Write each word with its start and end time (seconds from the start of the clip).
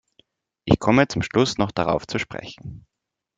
Ich 0.65 0.79
komme 0.79 1.07
zum 1.07 1.21
Schluss 1.21 1.59
noch 1.59 1.69
darauf 1.69 2.07
zu 2.07 2.17
sprechen. 2.17 2.87